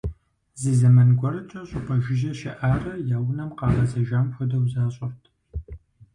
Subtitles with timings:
[0.61, 5.23] Зы зэман гуэркӏэ щӏыпӏэ жыжьэ щыӏарэ, я унэм къагъэзэжам хуэдэу защӏырт.